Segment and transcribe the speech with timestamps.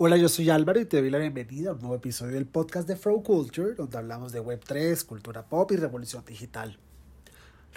[0.00, 2.86] Hola, yo soy Álvaro y te doy la bienvenida a un nuevo episodio del podcast
[2.86, 6.78] de Flow Culture, donde hablamos de Web3, cultura pop y revolución digital.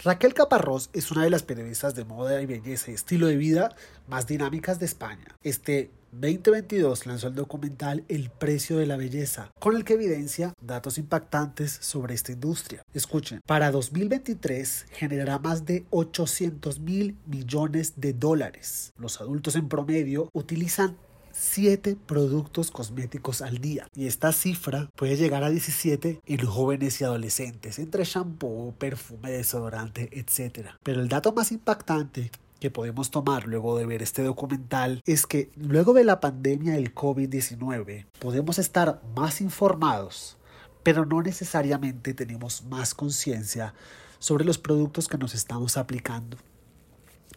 [0.03, 3.75] Raquel Caparrós es una de las periodistas de moda y belleza y estilo de vida
[4.07, 5.35] más dinámicas de España.
[5.41, 10.99] Este 2022 lanzó el documental El precio de la belleza, con el que evidencia datos
[10.99, 12.83] impactantes sobre esta industria.
[12.93, 18.93] Escuchen, para 2023 generará más de 800 mil millones de dólares.
[18.99, 20.97] Los adultos en promedio utilizan
[21.41, 23.87] 7 productos cosméticos al día.
[23.95, 29.31] Y esta cifra puede llegar a 17 en los jóvenes y adolescentes, entre shampoo, perfume,
[29.31, 30.69] desodorante, etc.
[30.83, 35.49] Pero el dato más impactante que podemos tomar luego de ver este documental es que
[35.55, 40.37] luego de la pandemia del COVID-19 podemos estar más informados,
[40.83, 43.73] pero no necesariamente tenemos más conciencia
[44.19, 46.37] sobre los productos que nos estamos aplicando.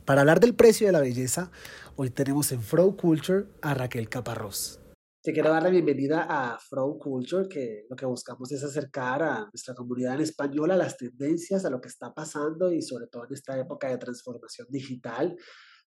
[0.04, 1.50] Para hablar del precio de la belleza,
[1.96, 4.78] hoy tenemos en Fro Culture a Raquel Caparrós.
[5.22, 9.48] Te quiero dar la bienvenida a Fro Culture, que lo que buscamos es acercar a
[9.50, 13.24] nuestra comunidad en español a las tendencias, a lo que está pasando y sobre todo
[13.24, 15.38] en esta época de transformación digital,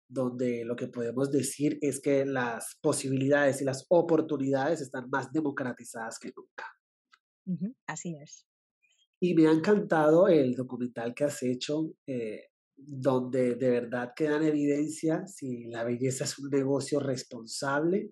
[0.08, 6.20] donde lo que podemos decir es que las posibilidades y las oportunidades están más democratizadas
[6.20, 7.68] que nunca.
[7.86, 8.46] así es.
[9.20, 11.92] Y me ha encantado el documental que has hecho.
[12.08, 12.46] Eh,
[12.88, 18.12] donde de verdad queda en evidencia si la belleza es un negocio responsable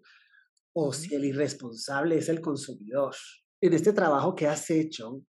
[0.73, 3.16] o si el irresponsable es el consumidor.
[3.61, 5.21] En este trabajo que has hecho,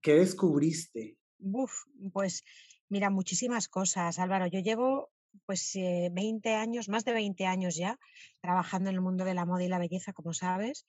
[0.00, 1.18] ¿qué descubriste?
[1.38, 1.72] Uf,
[2.12, 2.44] pues
[2.88, 4.46] mira, muchísimas cosas, Álvaro.
[4.46, 5.10] Yo llevo
[5.46, 7.98] pues 20 eh, años, más de 20 años ya,
[8.40, 10.86] trabajando en el mundo de la moda y la belleza, como sabes,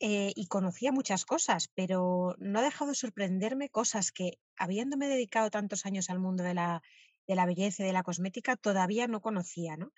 [0.00, 5.50] eh, y conocía muchas cosas, pero no ha dejado de sorprenderme cosas que, habiéndome dedicado
[5.50, 6.82] tantos años al mundo de la,
[7.26, 9.76] de la belleza y de la cosmética, todavía no conocía.
[9.76, 9.92] ¿no?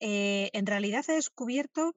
[0.00, 1.94] Eh, en realidad he descubierto,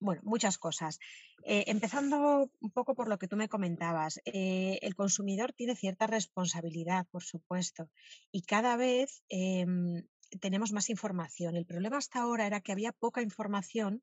[0.00, 0.98] bueno, muchas cosas.
[1.44, 7.06] Eh, empezando un poco por lo que tú me comentabas, el consumidor tiene cierta responsabilidad,
[7.10, 7.88] por supuesto,
[8.32, 10.02] y cada vez em,
[10.40, 11.56] tenemos más información.
[11.56, 14.02] El problema hasta ahora era que había poca información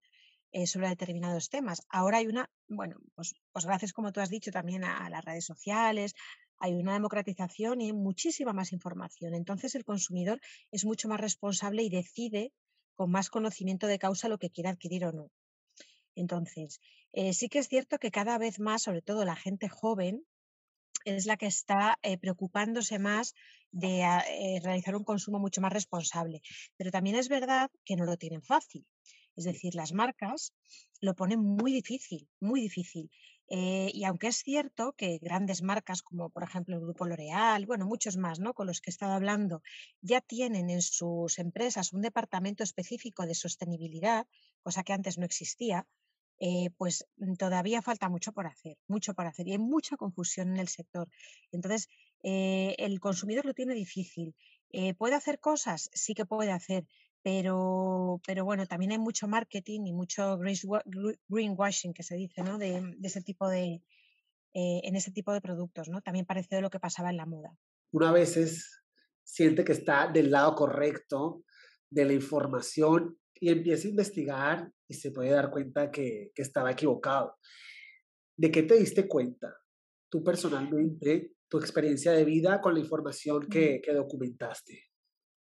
[0.55, 1.81] eh, sobre determinados temas.
[1.89, 5.45] Ahora hay una, bueno, pues, pues, gracias, como tú has dicho, también a, las redes
[5.45, 6.13] sociales,
[6.59, 9.33] hay una democratización y muchísima más información.
[9.33, 10.39] Entonces el consumidor
[10.71, 12.51] es mucho más responsable y decide
[12.95, 15.31] con más conocimiento de causa lo que quiere adquirir o no.
[16.15, 16.79] Entonces,
[17.11, 20.25] eh, sí que es cierto que cada vez más, sobre todo la gente joven,
[21.05, 23.33] es la que está eh, preocupándose más
[23.71, 24.23] de ah,
[24.63, 26.41] realizar un consumo mucho más responsable.
[26.77, 28.85] Pero también es verdad que no lo tienen fácil.
[29.35, 30.53] Es decir, las marcas
[31.01, 33.09] lo ponen muy difícil, muy difícil.
[33.55, 37.85] Eh, y aunque es cierto que grandes marcas como por ejemplo el grupo L'Oreal, bueno,
[37.85, 38.55] muchos más, ¿no?
[38.55, 39.61] Con los que he estado hablando,
[40.01, 44.25] ya tienen en sus empresas un departamento específico de sostenibilidad,
[44.63, 45.85] cosa que antes no existía,
[46.39, 50.47] eh, pues mm, todavía falta mucho por hacer, mucho por hacer y hay mucha confusión
[50.49, 51.07] en el sector.
[51.51, 51.89] Entonces,
[52.23, 54.35] eh, el consumidor lo tiene difícil.
[54.97, 55.91] ¿Puede hacer cosas?
[55.93, 56.87] Sí que puede hacer,
[57.23, 60.37] pero, pero bueno, también hay mucho marketing y mucho
[61.29, 62.57] greenwashing que se dice, ¿no?
[62.57, 63.81] De, ese tipo de,
[64.53, 66.01] eh, en ese tipo de productos, ¿no?
[66.01, 67.57] También parecido a lo que pasaba en la moda.
[67.91, 68.83] Una veces
[69.23, 71.45] siente que está del lado correcto
[71.89, 76.71] de la información y empieza a investigar y se puede dar cuenta que, que estaba
[76.71, 77.37] equivocado.
[78.35, 79.55] ¿De qué te diste cuenta
[80.09, 84.92] tú personalmente, tu experiencia de vida con la información que, que documentaste?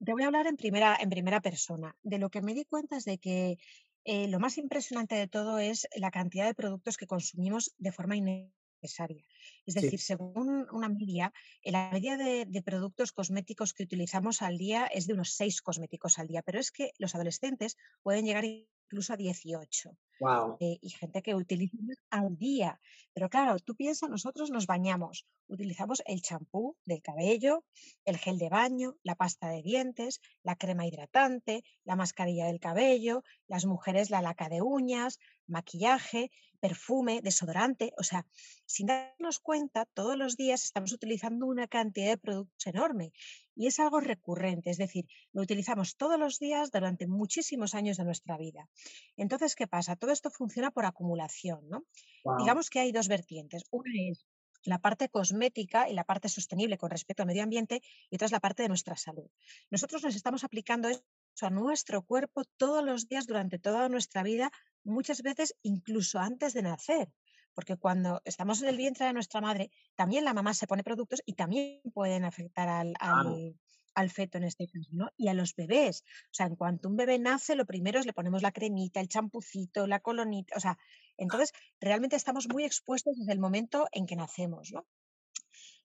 [0.03, 1.95] Te voy a hablar en primera, en primera persona.
[2.01, 3.57] De lo que me di cuenta es de que
[4.03, 8.15] eh, lo más impresionante de todo es la cantidad de productos que consumimos de forma
[8.15, 9.23] innecesaria.
[9.67, 11.31] Es decir, según una media,
[11.61, 15.61] eh, la media de, de, productos cosméticos que utilizamos al día es de unos seis
[15.61, 18.43] cosméticos al día, pero es que los adolescentes pueden llegar
[18.91, 19.97] incluso a 18.
[20.59, 21.77] Eh, y gente que utiliza
[22.09, 22.79] al día.
[23.13, 27.63] Pero claro, tú piensas, nosotros nos bañamos, utilizamos el champú del cabello,
[28.05, 33.23] el gel de baño, la pasta de dientes, la crema hidratante, la mascarilla del cabello,
[33.47, 36.29] las mujeres la laca de uñas, maquillaje,
[36.61, 37.91] perfume, desodorante.
[37.97, 38.25] O sea,
[38.65, 43.11] sin darnos cuenta, todos los días estamos utilizando una cantidad de productos enorme
[43.55, 48.05] y es algo recurrente, es decir, lo utilizamos todos los días durante muchísimos años de
[48.05, 48.69] nuestra vida.
[49.17, 49.97] Entonces, ¿qué pasa?
[49.97, 51.83] Todo esto funciona por acumulación, ¿no?
[52.39, 53.63] Digamos que hay dos vertientes.
[53.71, 54.25] Una es
[54.63, 58.31] la parte cosmética y la parte sostenible con respecto al medio ambiente y otra es
[58.31, 59.29] la parte de nuestra salud.
[59.69, 61.01] Nosotros nos estamos aplicando eso
[61.41, 64.51] a nuestro cuerpo todos los días durante toda nuestra vida,
[64.83, 67.11] muchas veces incluso antes de nacer
[67.53, 71.21] porque cuando estamos en el vientre de nuestra madre, también la mamá se pone productos
[71.25, 72.93] y también pueden afectar al,
[73.93, 75.09] al feto en este caso, ¿no?
[75.17, 76.03] Y a los bebés.
[76.25, 79.09] O sea, en cuanto un bebé nace, lo primero es le ponemos la cremita, el
[79.09, 80.55] champucito, la colonita.
[80.55, 80.77] O sea,
[81.17, 84.85] entonces realmente estamos muy expuestos desde el momento en que nacemos, ¿no?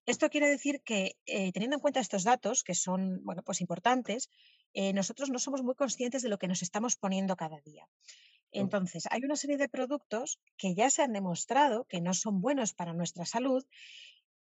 [0.07, 4.31] Esto quiere decir que, eh, teniendo en cuenta estos datos, que son bueno, pues importantes,
[4.73, 7.89] eh, nosotros no somos muy conscientes de lo que nos estamos poniendo cada día.
[8.61, 12.73] Entonces, hay una serie de productos que ya se han demostrado que no son buenos
[12.73, 13.64] para nuestra salud,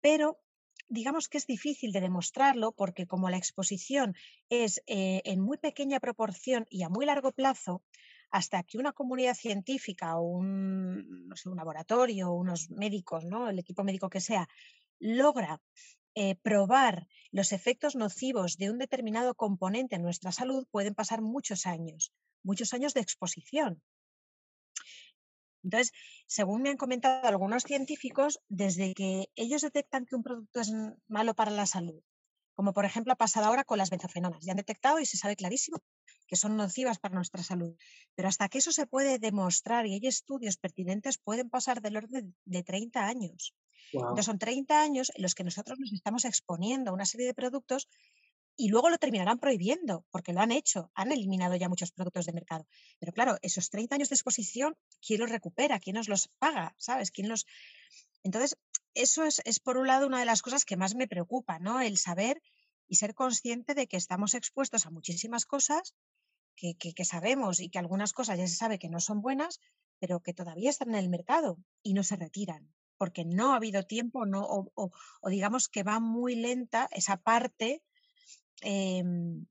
[0.01, 0.39] pero
[0.87, 4.15] digamos que es difícil de demostrarlo porque como la exposición
[4.49, 7.83] es eh, en muy pequeña proporción y a muy largo plazo,
[8.31, 13.49] hasta que una comunidad científica o un, un laboratorio, unos médicos, ¿no?
[13.49, 14.47] el equipo médico que sea,
[14.99, 15.61] logra
[16.15, 21.65] eh, probar los efectos nocivos de un determinado componente en nuestra salud, pueden pasar muchos
[21.65, 22.13] años,
[22.43, 23.81] muchos años de exposición.
[25.65, 25.91] Entonces,
[26.27, 30.71] según me han comentado algunos científicos, desde que ellos detectan que un producto es
[31.07, 32.01] malo para la salud,
[32.53, 35.35] como por ejemplo ha pasado ahora con las benzofenonas, ya han detectado y se sabe
[35.35, 35.81] clarísimo
[36.27, 37.75] que son nocivas para nuestra salud.
[38.15, 42.35] Pero hasta que eso se puede demostrar y hay estudios pertinentes, pueden pasar del orden
[42.45, 43.55] de 30 años.
[43.93, 47.33] Entonces son 30 años en los que nosotros nos estamos exponiendo a una serie de
[47.33, 47.87] productos
[48.57, 52.33] y luego lo terminarán prohibiendo, porque lo han hecho, han eliminado ya muchos productos de
[52.33, 52.67] mercado.
[52.99, 55.79] Pero claro, esos 30 años de exposición, ¿quién los recupera?
[55.79, 56.73] ¿Quién nos los paga?
[56.77, 57.11] ¿Sabes?
[57.11, 57.45] ¿Quién los...
[58.23, 58.57] Entonces,
[58.93, 61.81] eso es, por un lado una de las cosas que más me preocupa, ¿no?
[61.81, 62.41] El saber
[62.87, 65.93] y ser consciente de que estamos expuestos a muchísimas cosas
[66.55, 69.59] que, que, sabemos y que algunas cosas ya se sabe que no son buenas,
[69.99, 73.83] pero que todavía están en el mercado y no se retiran, porque no ha habido
[73.83, 77.83] tiempo no, o, o digamos que va muy lenta esa parte
[78.61, 79.45] Em,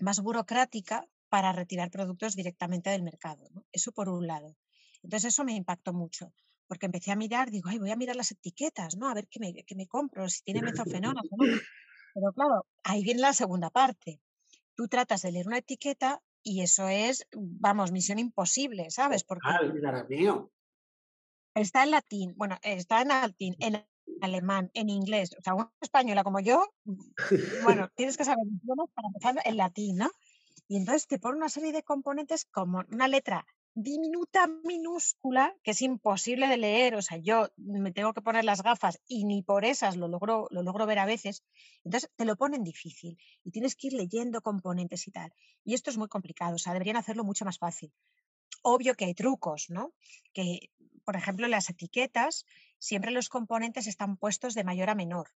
[0.00, 3.48] más burocrática para retirar productos directamente del mercado.
[3.72, 4.56] Eso por un lado.
[5.02, 6.32] Entonces eso me impactó mucho,
[6.66, 9.08] porque empecé a mirar, digo, ay, voy a mirar las etiquetas, ¿no?
[9.08, 10.62] A ver qué me, qué me compro, si tiene
[11.02, 11.58] mezofenona o no.
[12.14, 14.20] Pero claro, ahí viene la segunda parte.
[14.74, 19.24] Tú tratas de leer una etiqueta y eso es, vamos, misión imposible, ¿sabes?
[19.24, 19.48] Porque
[21.54, 23.86] está en latín, bueno, está en latín, en
[24.20, 26.64] alemán, en inglés, o sea, una española como yo,
[27.64, 28.44] bueno, tienes que saber
[28.94, 30.10] para empezar el latín, ¿no?
[30.68, 33.46] Y entonces te pone una serie de componentes como una letra
[33.76, 38.62] diminuta, minúscula, que es imposible de leer, o sea, yo me tengo que poner las
[38.62, 41.44] gafas y ni por esas lo logro, lo logro ver a veces,
[41.84, 45.30] entonces te lo ponen difícil y tienes que ir leyendo componentes y tal.
[45.62, 47.92] Y esto es muy complicado, o sea, deberían hacerlo mucho más fácil.
[48.62, 49.92] Obvio que hay trucos, ¿no?
[50.32, 50.70] Que,
[51.06, 52.44] por ejemplo, las etiquetas
[52.78, 55.30] siempre los componentes están puestos de mayor a menor.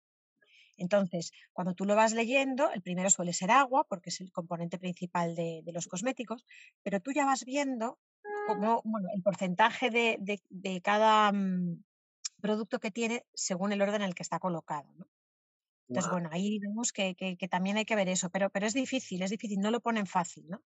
[0.76, 4.78] Entonces, cuando tú lo vas leyendo, el primero suele ser agua, porque es el componente
[4.78, 6.44] principal de, los cosméticos,
[6.82, 7.98] pero tú ya vas viendo
[8.48, 8.82] cómo,
[9.14, 11.84] el porcentaje de, cada mm,
[12.40, 14.88] producto que tiene según el orden en el que está colocado.
[15.88, 17.14] Entonces, bueno, ahí vemos que,
[17.48, 20.48] también hay que ver eso, pero, pero es difícil, es difícil, no lo ponen fácil,
[20.48, 20.62] ¿no?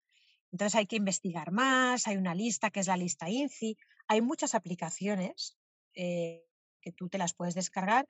[0.53, 3.77] Entonces hay que investigar más, hay una lista que es la lista INCI,
[4.09, 5.57] hay muchas aplicaciones
[5.95, 6.45] eh,
[6.81, 8.07] que tú te las puedes descargar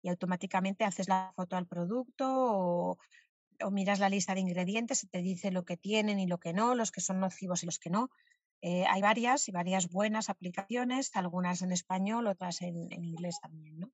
[0.00, 2.98] y automáticamente haces la foto al producto o,
[3.70, 6.74] miras la lista de ingredientes y te dice lo que tienen y lo que no,
[6.74, 8.10] los que son nocivos y los que no.
[8.60, 13.92] Eh, hay varias y varias buenas aplicaciones, algunas en español, otras en, inglés también, ¿no?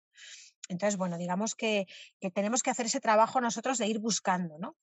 [0.69, 1.87] Entonces, bueno, digamos que,
[2.21, 4.77] que, tenemos que hacer ese trabajo nosotros de ir buscando, ¿no?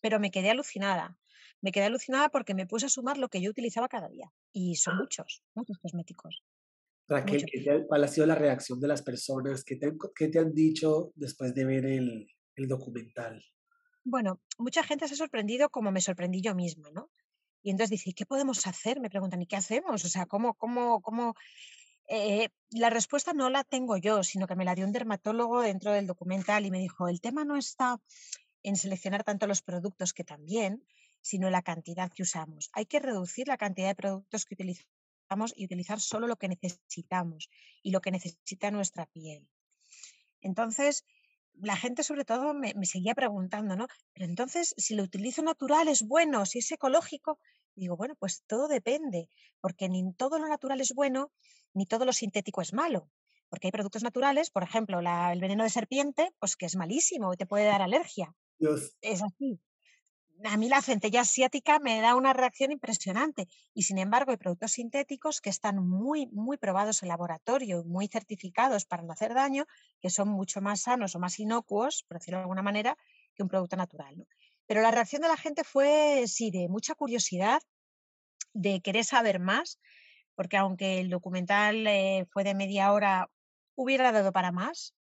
[0.00, 1.18] Pero me quedé alucinada.
[1.60, 4.32] Me quedé alucinada porque me puse a sumar lo que yo utilizaba cada día.
[4.52, 6.42] Y son muchos, muchos cosméticos.
[7.08, 7.44] Raquel,
[7.88, 9.64] ¿cuál ha sido la reacción de las personas?
[9.64, 13.44] ¿Qué te, han, te han dicho después de ver el, el, documental?
[14.04, 17.10] Bueno, mucha gente se ha sorprendido como me sorprendí yo misma, ¿no?
[17.62, 19.00] Y entonces dice, ¿qué podemos hacer?
[19.00, 20.04] Me preguntan, ¿y qué hacemos?
[20.04, 21.34] O sea, ¿cómo, cómo, cómo?
[22.08, 25.92] Eh, la respuesta no la tengo yo, sino que me la dio un dermatólogo dentro
[25.92, 28.00] del documental y me dijo, el tema no está
[28.62, 30.84] en seleccionar tanto los productos que también,
[31.22, 32.70] sino la cantidad que usamos.
[32.72, 37.48] Hay que reducir la cantidad de productos que utilizamos y utilizar solo lo que necesitamos
[37.82, 39.46] y lo que necesita nuestra piel.
[40.40, 41.04] Entonces,
[41.54, 43.86] la gente sobre todo me, seguía preguntando, ¿no?
[44.12, 47.38] Pero entonces, si lo utilizo natural es bueno, si es ecológico,
[47.74, 49.28] digo, bueno, pues todo depende,
[49.60, 51.32] porque ni todo lo natural es bueno,
[51.74, 53.10] ni todo lo sintético es malo.
[53.48, 57.36] Porque hay productos naturales, por ejemplo, el veneno de serpiente, pues que es malísimo y
[57.36, 58.34] te puede dar alergia.
[59.00, 59.60] Es así
[60.44, 64.72] a mí la centella asiática me da una reacción impresionante y sin embargo hay productos
[64.72, 69.66] sintéticos que están muy, muy probados en laboratorio, muy certificados para no hacer daño,
[70.00, 72.96] que son mucho más sanos o más inocuos, por decirlo de alguna manera,
[73.34, 74.26] que un producto natural.
[74.66, 77.60] Pero la reacción de la gente fue, sí, de mucha curiosidad,
[78.54, 79.78] de querer saber más,
[80.34, 83.30] porque aunque el documental eh, fue de media hora,
[83.74, 84.94] hubiera dado para más,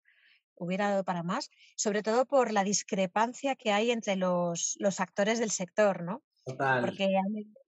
[0.60, 5.40] hubiera dado para más, sobre todo por la discrepancia que hay entre los, los actores
[5.40, 6.22] del sector, ¿no?
[6.46, 6.82] Total.
[6.82, 7.08] Porque,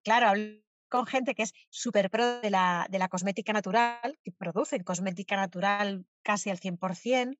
[0.04, 4.32] claro, hablo con gente que es súper pro de la, de la cosmética natural, que
[4.32, 7.38] producen cosmética natural casi al 100%.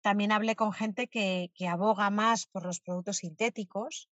[0.00, 4.08] También hablé con gente que, que aboga más por los productos sintéticos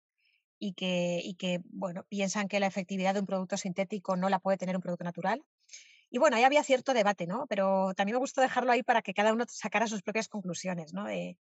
[0.59, 4.41] y que, y que, bueno, piensan que la efectividad de un producto sintético no la
[4.41, 5.45] puede tener un producto natural.
[6.11, 7.47] Y bueno, ahí había cierto debate, ¿no?
[7.49, 11.05] Pero también me gustó dejarlo ahí para que cada uno sacara sus propias conclusiones, ¿no?
[11.05, 11.37] De,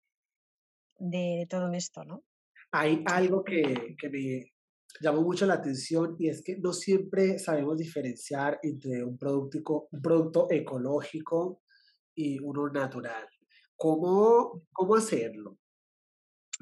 [1.00, 2.24] de, todo esto, ¿no?
[2.72, 4.54] Hay algo que, que me
[5.00, 10.02] llamó mucho la atención y es que no siempre sabemos diferenciar entre un producto, un
[10.02, 11.62] producto ecológico
[12.14, 13.28] y uno natural.
[13.76, 15.58] ¿Cómo, cómo hacerlo?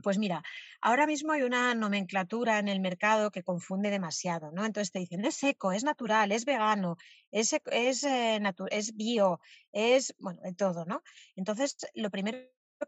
[0.03, 0.43] Pues mira,
[0.81, 4.65] ahora mismo hay una nomenclatura en el mercado que confunde demasiado, ¿no?
[4.65, 6.97] Entonces te dicen, es eco, es natural, es vegano,
[7.31, 8.39] es, es, eh,
[8.71, 9.39] es bio,
[9.71, 11.01] es, bueno, de todo, ¿no?
[11.35, 12.39] Entonces, lo primero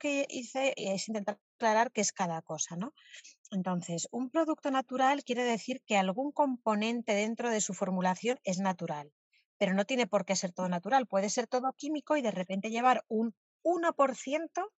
[0.02, 2.94] que hice es intentar aclarar qué es cada cosa, ¿no?
[3.52, 9.14] Entonces, un producto natural quiere decir que algún componente dentro de su formulación es natural,
[9.58, 12.70] pero no tiene por qué ser todo natural, puede ser todo químico y de repente
[12.70, 14.72] llevar un 1%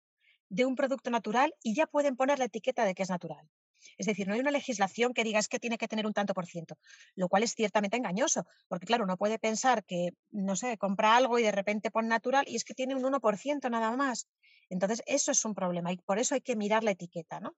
[0.50, 3.50] de un producto natural y ya pueden poner la etiqueta de que es natural.
[3.98, 6.34] Es decir, no hay una legislación que diga es que tiene que tener un tanto
[6.34, 6.78] por ciento,
[7.16, 11.40] lo cual es ciertamente engañoso, porque claro, uno puede pensar que, no sé, compra algo
[11.40, 14.28] y de repente pone natural y es que tiene un 1% nada más.
[14.70, 17.56] Entonces, eso es un problema y por eso hay que mirar la etiqueta, ¿no?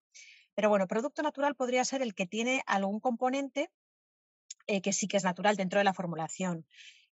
[0.54, 3.70] Pero bueno, producto natural podría ser el que tiene algún componente
[4.68, 6.66] eh, que sí que es natural dentro de la formulación.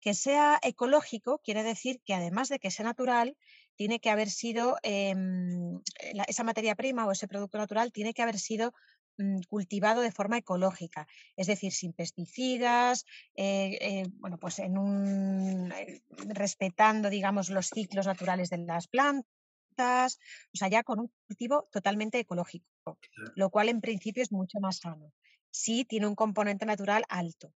[0.01, 3.37] Que sea ecológico quiere decir que además de que sea natural,
[3.75, 5.81] tiene que haber sido, em,
[6.27, 8.73] esa materia prima o ese producto natural tiene que haber sido
[9.17, 15.71] mm, cultivado de forma ecológica, es decir, sin pesticidas, eh, eh, bueno, pues en un,
[15.71, 20.19] eh, respetando, digamos, los ciclos naturales de las plantas,
[20.53, 22.99] o sea, ya con un cultivo totalmente ecológico,
[23.35, 25.13] lo cual en principio es mucho más sano.
[25.51, 27.53] Sí tiene un componente natural alto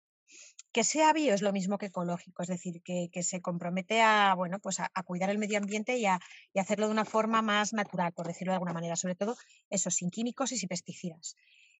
[0.76, 4.58] que sea bio es lo mismo que ecológico, es decir, que, se compromete a, bueno,
[4.58, 6.20] pues a, cuidar el medio ambiente y a,
[6.54, 9.36] hacerlo de una forma más natural, por decirlo de alguna manera, sobre todo
[9.70, 11.34] eso, sin químicos y sin pesticidas.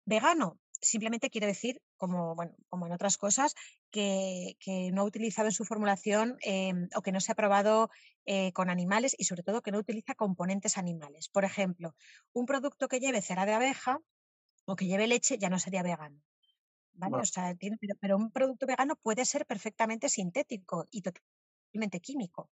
[0.06, 3.54] Vegano simplemente quiere decir, como, bueno, como en otras cosas,
[3.90, 4.56] que,
[4.94, 7.90] no ha utilizado en su formulación em, o que no se ha probado
[8.24, 11.28] eh, con animales y sobre todo que no utiliza componentes animales.
[11.28, 11.94] Por ejemplo,
[12.32, 14.00] un producto que lleve cera de abeja
[14.64, 16.22] o que lleve leche ya no sería vegano.
[16.96, 17.16] ¿Vale?
[17.16, 22.50] O sea, tiene, pero, un producto vegano puede ser perfectamente sintético y totalmente químico,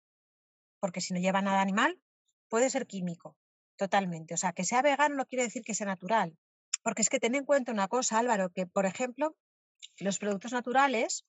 [0.80, 2.00] porque si no lleva nada animal,
[2.48, 3.36] puede ser químico,
[3.76, 4.34] totalmente.
[4.34, 6.36] O sea, que sea vegano no quiere decir que sea natural,
[6.82, 9.36] porque es que ten en cuenta una cosa, Álvaro, que por ejemplo,
[9.98, 11.26] los productos naturales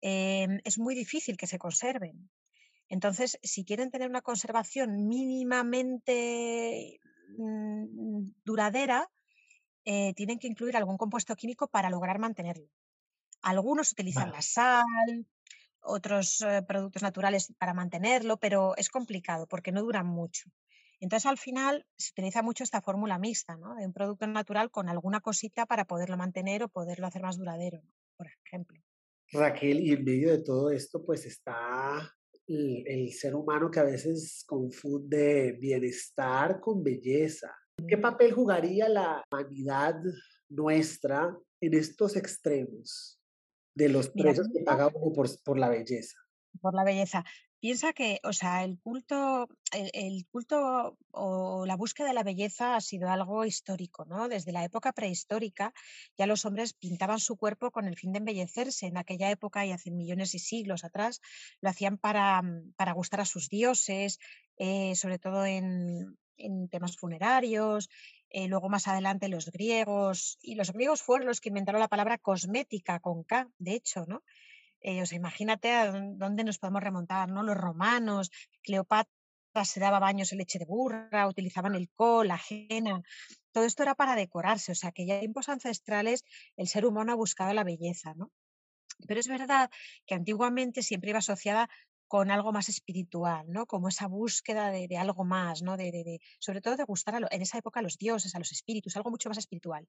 [0.00, 2.30] em, es muy difícil que se conserven.
[2.88, 7.00] Entonces, si quieren tener una conservación mínimamente
[7.36, 9.10] mm, duradera,
[9.90, 12.68] eh, tienen que incluir algún compuesto químico para lograr mantenerlo.
[13.40, 14.84] Algunos utilizan la sal,
[15.80, 20.50] otros eh, productos naturales para mantenerlo, pero es complicado porque no duran mucho.
[21.00, 23.76] Entonces, al final se utiliza mucho esta fórmula mixta, ¿no?
[23.76, 27.80] De un producto natural con alguna cosita para poderlo mantener o poderlo hacer más duradero,
[28.18, 28.78] por ejemplo.
[29.32, 32.14] Raquel, y en medio de todo esto, pues está
[32.46, 37.54] el ser humano que a veces confunde bienestar con belleza.
[37.86, 40.00] ¿Qué papel jugaría la humanidad
[40.48, 43.20] nuestra en estos extremos
[43.74, 46.16] de los precios que pagamos por, por la belleza?
[46.60, 47.24] Por la belleza.
[47.60, 52.80] Piensa que, o sea, el culto, el, culto o la búsqueda de la belleza ha
[52.80, 54.28] sido algo histórico, ¿no?
[54.28, 55.72] Desde la época prehistórica
[56.16, 58.86] ya los hombres pintaban su cuerpo con el fin de embellecerse.
[58.86, 61.20] En aquella época y hace millones y siglos atrás
[61.60, 62.42] lo hacían para,
[62.76, 64.20] para gustar a sus dioses,
[64.56, 67.88] eh, sobre todo en, en temas funerarios,
[68.30, 72.18] eh, luego más adelante los griegos, y los griegos fueron los que inventaron la palabra
[72.18, 74.22] cosmética con K, de hecho, ¿no?
[74.80, 77.42] Eh, o sea, imagínate a dónde nos podemos remontar, ¿no?
[77.42, 78.30] Los romanos,
[78.62, 79.08] Cleopatra
[79.64, 83.02] se daba baños en leche de burra, utilizaban el col, la ajena,
[83.52, 86.24] todo esto era para decorarse, o sea, que ya en tiempos ancestrales
[86.56, 88.30] el ser humano ha buscado la belleza, ¿no?
[89.06, 89.70] Pero es verdad
[90.06, 91.68] que antiguamente siempre iba asociada
[92.08, 93.66] con algo más espiritual, ¿no?
[93.66, 95.76] Como esa búsqueda de, algo más, ¿no?
[95.76, 98.96] De, sobre todo de gustar a en esa época a los dioses, a los espíritus,
[98.96, 99.86] algo mucho más espiritual.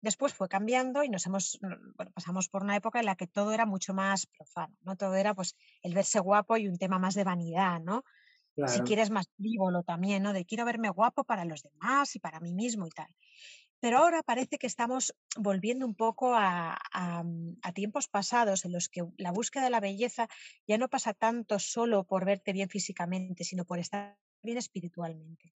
[0.00, 3.52] Después fue cambiando y nos hemos, bueno, pasamos por una época en la que todo
[3.52, 4.96] era mucho más profano, ¿no?
[4.96, 8.04] Todo era pues el verse guapo y un tema más de vanidad, ¿no?
[8.66, 10.32] Si quieres más frívolo también, ¿no?
[10.32, 13.08] De quiero verme guapo para los demás y para mí mismo y tal.
[13.80, 16.78] Pero ahora parece que estamos volviendo un poco a,
[17.24, 20.28] mm, a, tiempos pasados en los que la búsqueda de la belleza
[20.66, 25.54] ya no pasa tanto solo por verte bien físicamente, sino por estar bien espiritualmente.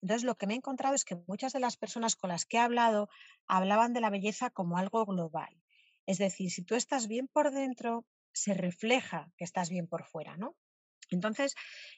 [0.00, 2.56] Entonces, lo que me he encontrado es que muchas de las personas con las que
[2.56, 3.08] he hablado
[3.46, 5.62] hablaban de la belleza como algo global.
[6.06, 10.36] Es decir, si tú estás bien por dentro, se refleja que estás bien por fuera,
[10.36, 10.56] ¿no?
[11.14, 11.54] Entonces,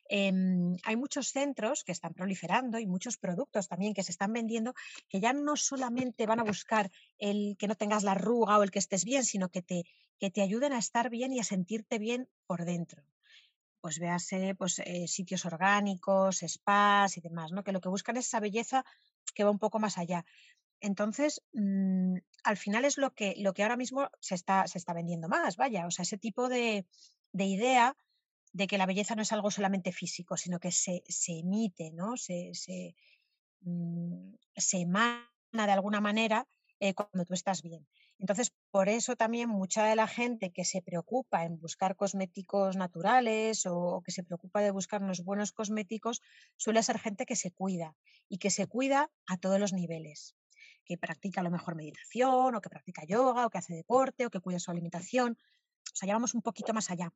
[0.08, 4.74] em, hay muchos centros que están proliferando y muchos productos también que se están vendiendo
[5.08, 8.70] que ya no solamente van a buscar el que no tengas la arruga o el
[8.70, 9.84] que estés bien, sino que te,
[10.18, 13.04] que te ayuden a estar bien y a sentirte bien por dentro.
[13.80, 17.64] Pues véase pues, eh, sitios orgánicos, spas y demás, ¿no?
[17.64, 18.84] que lo que buscan es esa belleza
[19.34, 20.24] que va un poco más allá.
[20.80, 24.92] Entonces, mm, al final es lo que, lo que ahora mismo se está, se está
[24.92, 26.86] vendiendo más, vaya, o sea, ese tipo de,
[27.32, 27.96] de idea
[28.54, 32.16] de que la belleza no es algo solamente físico, sino que se, emite, ¿no?
[32.16, 32.52] Se,
[33.62, 36.46] mm, se, emana de alguna manera
[36.78, 37.86] eh, cuando tú estás bien.
[38.20, 43.66] Entonces, por eso también mucha de la gente que se preocupa en buscar cosméticos naturales
[43.66, 46.22] o que se preocupa de buscar unos buenos cosméticos
[46.56, 47.96] suele ser gente que se cuida
[48.28, 50.36] y que se cuida a todos los niveles
[50.84, 54.30] que practica a lo mejor meditación o que practica yoga o que hace deporte o
[54.30, 55.36] que cuida su alimentación.
[55.94, 57.12] O sea, ya vamos un poquito más allá.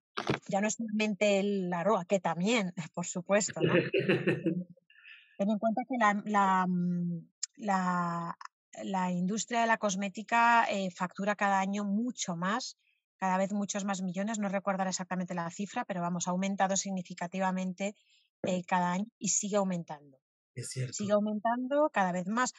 [0.47, 3.75] Ya no es solamente el arroa, que también, por supuesto, ¿no?
[3.75, 5.97] Ten en cuenta que
[6.31, 12.79] la, mm, la, industria de la cosmética eh, factura cada año mucho más,
[13.17, 17.97] cada vez muchos más millones, no recuerdo exactamente la cifra, pero vamos, ha aumentado significativamente
[18.45, 20.21] eh, cada año y sigue aumentando.
[20.55, 20.93] Es cierto.
[20.93, 22.53] Sigue aumentando cada vez más,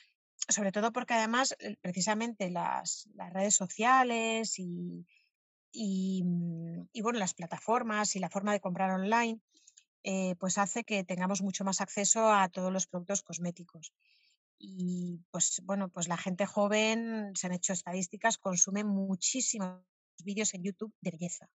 [0.49, 5.05] sobre todo porque además precisamente las, las redes sociales y,
[5.73, 9.39] Mm, y, bueno, las plataformas y la forma de comprar online,
[10.03, 13.93] eh, pues hace que tengamos mucho más acceso a todos los productos cosméticos.
[14.57, 19.81] Y pues bueno, pues la gente joven, se han hecho estadísticas, consume muchísimos
[20.23, 21.49] vídeos en YouTube de belleza.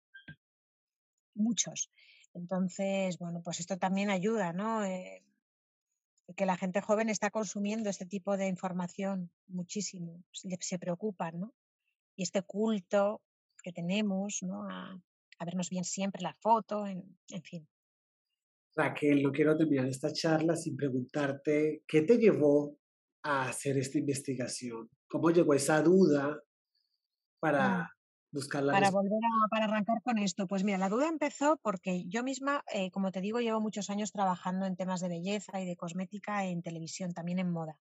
[1.35, 1.91] Muchos.
[2.35, 4.85] Entonces, bueno, pues esto también ayuda, ¿no?
[4.85, 5.25] Eh,
[6.37, 11.55] que la gente joven está consumiendo este tipo de información muchísimo, se preocupan, ¿no?
[12.17, 13.21] Y este culto
[13.63, 14.69] que tenemos, ¿no?
[14.69, 15.01] A,
[15.45, 17.03] vernos bien siempre la foto, en,
[17.43, 17.67] fin.
[18.77, 22.77] Raquel, no quiero terminar esta charla sin preguntarte qué te llevó
[23.25, 24.89] a hacer esta investigación.
[25.09, 26.41] ¿Cómo llegó esa duda
[27.41, 27.89] para mm.
[28.31, 32.05] buscar la Para volver a para arrancar con esto, pues mira, la duda empezó porque
[32.07, 35.67] yo misma, eh, como te digo, llevo muchos años trabajando en temas de belleza y
[35.67, 37.81] de cosmética en televisión, también en moda.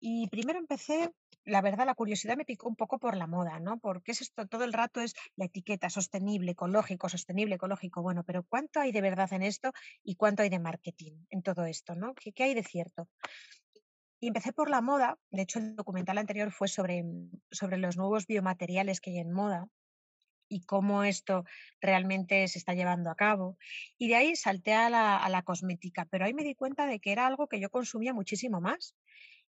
[0.00, 1.12] Y primero empecé,
[1.44, 3.78] la verdad, la curiosidad me picó un poco por la moda, ¿no?
[3.78, 8.02] Porque es esto, todo el rato es la etiqueta sostenible, ecológico, sostenible, ecológico.
[8.02, 9.72] Bueno, pero ¿cuánto hay de verdad en esto
[10.02, 12.14] y cuánto hay de marketing en todo esto, ¿no?
[12.14, 13.08] ¿Qué, hay de cierto?
[14.20, 17.04] Y empecé por la moda, de hecho el documental anterior fue sobre,
[17.50, 19.66] sobre los nuevos biomateriales que hay en moda
[20.46, 21.44] y cómo esto
[21.80, 23.56] realmente se está llevando a cabo.
[23.96, 27.00] Y de ahí salté a la, a la cosmética, pero ahí me di cuenta de
[27.00, 28.94] que era algo que yo consumía muchísimo más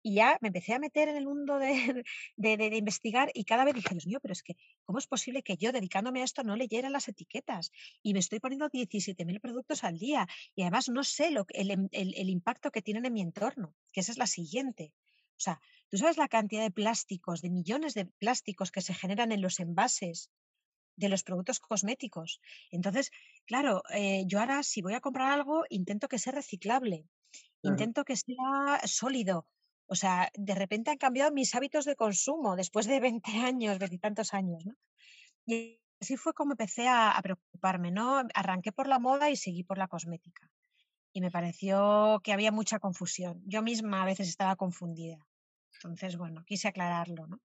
[0.09, 1.59] y ya me empecé a meter en el mundo
[2.37, 5.59] de, investigar y cada vez dije, Dios mío, pero es que, ¿cómo es posible que
[5.59, 7.71] yo dedicándome a esto no leyera las etiquetas?
[8.03, 12.31] Y me estoy poniendo 17.000 productos al día y además no sé lo, el, el
[12.31, 14.95] impacto que tienen en mi entorno, que esa es la siguiente.
[15.37, 19.31] O sea, tú sabes la cantidad de plásticos, de millones de plásticos que se generan
[19.31, 20.31] en los envases
[20.97, 22.41] de los productos cosméticos.
[22.71, 23.11] Entonces,
[23.45, 27.05] claro, eh, yo ahora si voy a comprar algo, intento que sea reciclable,
[27.63, 29.47] intento que sea sólido,
[29.89, 34.35] o sea, de repente han cambiado mis hábitos de consumo después de 20 años, tantos
[34.35, 34.75] años, ¿no?
[35.47, 38.23] Y así fue como empecé a, preocuparme, ¿no?
[38.35, 40.51] Arranqué por la moda y seguí por la cosmética.
[41.13, 43.43] Y me pareció que había mucha confusión.
[43.47, 45.27] Yo misma a veces estaba confundida.
[45.77, 47.41] Entonces, bueno, quise aclararlo, ¿no?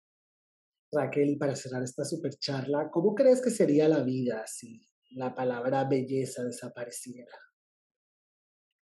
[0.92, 5.86] Raquel, para cerrar esta super charla, ¿cómo crees que sería la vida si la palabra
[5.86, 7.34] belleza desapareciera?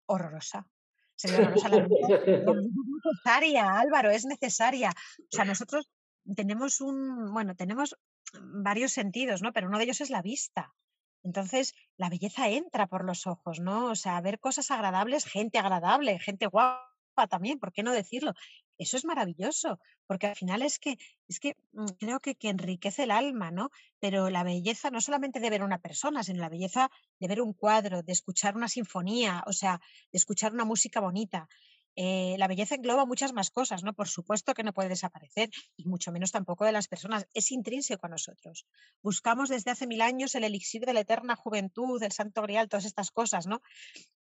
[0.07, 0.67] Horrorosa.
[1.25, 2.67] Es
[3.03, 4.91] necesaria, Álvaro, es necesaria.
[5.19, 5.89] O sea, nosotros
[6.35, 7.95] tenemos un, bueno, tenemos
[8.33, 9.53] varios sentidos, ¿no?
[9.53, 10.73] Pero uno de ellos es la vista.
[11.23, 13.85] Entonces, la belleza entra por los ojos, ¿no?
[13.91, 18.33] O sea, ver cosas agradables, gente agradable, gente guapa también, ¿por qué no decirlo?
[18.83, 23.03] Eso es maravilloso, porque al final es que, es que mm, creo que, que enriquece
[23.03, 23.69] el alma, ¿no?
[23.99, 26.89] Pero la belleza no solamente de ver a una persona, sino la belleza
[27.19, 29.79] de ver un cuadro, de escuchar una sinfonía, o sea,
[30.11, 31.47] de escuchar una música bonita.
[31.95, 33.93] Eh, la belleza engloba muchas más cosas, ¿no?
[33.93, 37.27] Por supuesto que no puede desaparecer, y mucho menos tampoco de las personas.
[37.33, 38.65] Es intrínseco a nosotros.
[39.01, 42.85] Buscamos desde hace mil años el elixir de la eterna juventud, el santo grial, todas
[42.85, 43.61] estas cosas, ¿no?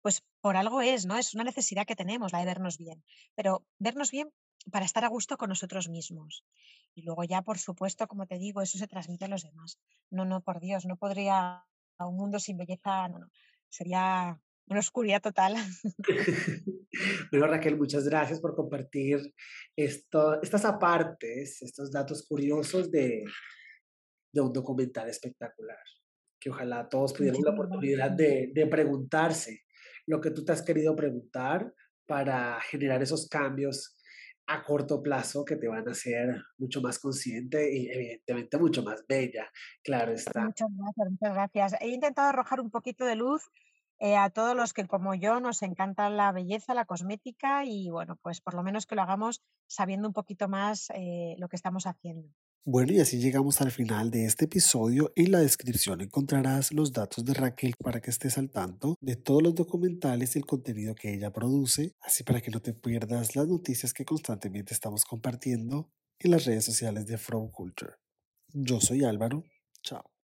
[0.01, 1.17] Pues por algo es, ¿no?
[1.17, 3.05] Es una necesidad que tenemos, la de vernos bien.
[3.35, 4.33] Pero vernos bien
[4.71, 6.45] para estar a gusto con nosotros mismos.
[6.95, 9.79] Y luego ya, por supuesto, como te digo, eso se transmite a los demás.
[10.11, 11.65] No, no, por Dios, no podría
[11.99, 13.31] a un mundo sin belleza, no, no.
[13.69, 15.57] Sería una oscuridad total.
[17.31, 19.35] bueno, Raquel, muchas gracias por compartir
[19.77, 23.25] esto, estas apartes, estos datos curiosos de,
[24.33, 25.79] de un documental espectacular.
[26.41, 29.65] Que ojalá todos tuvieran la oportunidad de, de preguntarse
[30.07, 31.73] lo que tú te has querido preguntar
[32.07, 33.99] para generar esos cambios
[34.49, 39.05] a corto plazo que te van a hacer mucho más consciente y evidentemente mucho más
[39.07, 39.51] bella.
[39.85, 40.47] Claro está.
[40.47, 41.75] Muchas gracias, muchas gracias.
[41.83, 43.43] He intentado arrojar un poquito de luz
[43.99, 48.17] eh, a todos los que como yo nos encanta la belleza, la cosmética y bueno,
[48.23, 51.87] pues por lo menos que lo hagamos sabiendo un poquito más eh, lo que estamos
[51.87, 52.29] haciendo.
[52.65, 55.11] Bueno, y así llegamos al final de este episodio.
[55.17, 59.43] En la descripción encontrarás los datos de Raquel para que estés al tanto de todos
[59.43, 63.49] los documentales y el contenido que ella produce, así para que no te pierdas las
[63.49, 67.95] noticias que constantemente estamos compartiendo en las redes sociales de From Culture.
[68.53, 69.45] Yo soy Álvaro.
[69.83, 70.18] Chao.